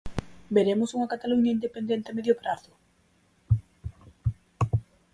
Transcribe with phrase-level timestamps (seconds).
[0.55, 2.71] Veremos unha Cataluña independente a medio prazo?